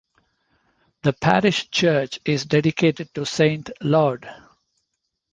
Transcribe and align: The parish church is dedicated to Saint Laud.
The 1.03 1.13
parish 1.13 1.69
church 1.69 2.21
is 2.25 2.45
dedicated 2.45 3.13
to 3.13 3.23
Saint 3.23 3.69
Laud. 3.81 4.27